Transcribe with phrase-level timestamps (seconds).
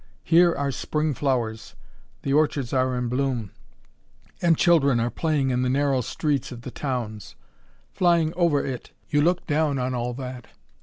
[0.23, 1.75] Here are spring flowers,
[2.23, 3.51] the orchards are in bloom,
[4.41, 7.35] and children are playing in the narrow streets of the towns.
[7.93, 10.47] Flying over it, you look down on all that.